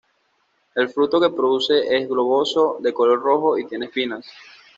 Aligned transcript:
El 0.81 0.89
fruto 0.89 1.21
que 1.21 1.29
produce 1.29 1.95
es 1.95 2.09
globoso, 2.09 2.77
de 2.79 2.91
color 2.91 3.21
rojo 3.21 3.55
y 3.59 3.67
tiene 3.67 3.85
espinas. 3.85 4.25